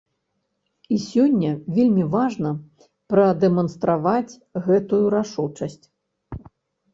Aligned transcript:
І 0.93 0.95
сёння 1.09 1.51
вельмі 1.75 2.05
важна 2.15 2.53
прадэманстраваць 3.15 4.37
гэтую 4.71 5.01
рашучасць. 5.17 5.85